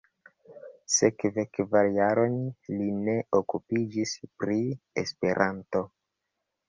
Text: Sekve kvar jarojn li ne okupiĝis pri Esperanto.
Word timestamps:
Sekve 0.93 1.43
kvar 1.57 1.89
jarojn 1.97 2.39
li 2.79 2.89
ne 3.09 3.17
okupiĝis 3.43 4.15
pri 4.45 4.57
Esperanto. 5.03 5.85